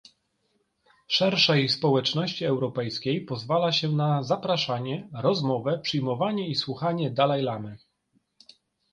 Szerszej 1.07 1.69
społeczności 1.69 2.45
europejskiej 2.45 3.25
pozwala 3.25 3.71
się 3.71 3.89
na 3.91 4.23
zapraszanie, 4.23 5.09
rozmowę, 5.13 5.79
przyjmowanie 5.83 6.47
i 6.49 6.55
słuchanie 6.55 7.11
Dalajlamy 7.11 7.77